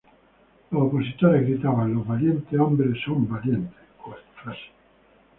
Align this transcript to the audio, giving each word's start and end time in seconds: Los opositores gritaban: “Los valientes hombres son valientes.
Los 0.71 0.81
opositores 0.81 1.43
gritaban: 1.43 1.93
“Los 1.93 2.07
valientes 2.07 2.59
hombres 2.59 2.95
son 3.05 3.29
valientes. 3.29 3.77